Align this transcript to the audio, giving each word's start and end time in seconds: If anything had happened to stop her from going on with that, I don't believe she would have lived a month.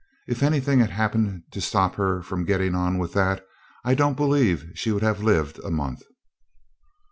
If 0.27 0.41
anything 0.41 0.79
had 0.79 0.89
happened 0.89 1.43
to 1.51 1.61
stop 1.61 1.93
her 1.93 2.23
from 2.23 2.43
going 2.43 2.73
on 2.73 2.97
with 2.97 3.13
that, 3.13 3.45
I 3.85 3.93
don't 3.93 4.17
believe 4.17 4.65
she 4.73 4.91
would 4.91 5.03
have 5.03 5.21
lived 5.21 5.59
a 5.63 5.69
month. 5.69 6.01